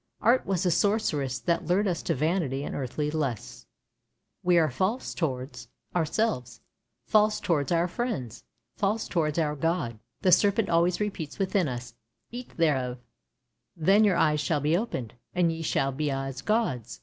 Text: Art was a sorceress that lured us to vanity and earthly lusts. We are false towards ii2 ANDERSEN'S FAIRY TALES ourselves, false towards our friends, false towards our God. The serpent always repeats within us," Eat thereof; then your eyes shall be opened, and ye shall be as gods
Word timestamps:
Art 0.19 0.47
was 0.47 0.65
a 0.65 0.71
sorceress 0.71 1.37
that 1.41 1.67
lured 1.67 1.87
us 1.87 2.01
to 2.01 2.15
vanity 2.15 2.63
and 2.63 2.73
earthly 2.73 3.11
lusts. 3.11 3.67
We 4.41 4.57
are 4.57 4.71
false 4.71 5.13
towards 5.13 5.67
ii2 5.67 5.67
ANDERSEN'S 5.67 5.89
FAIRY 5.93 6.05
TALES 6.05 6.09
ourselves, 6.09 6.61
false 7.05 7.39
towards 7.39 7.71
our 7.71 7.87
friends, 7.87 8.43
false 8.75 9.07
towards 9.07 9.37
our 9.37 9.55
God. 9.55 9.99
The 10.23 10.31
serpent 10.31 10.69
always 10.69 10.99
repeats 10.99 11.37
within 11.37 11.67
us," 11.67 11.93
Eat 12.31 12.57
thereof; 12.57 12.97
then 13.77 14.03
your 14.03 14.17
eyes 14.17 14.41
shall 14.41 14.59
be 14.59 14.75
opened, 14.75 15.13
and 15.35 15.51
ye 15.51 15.61
shall 15.61 15.91
be 15.91 16.09
as 16.09 16.41
gods 16.41 16.99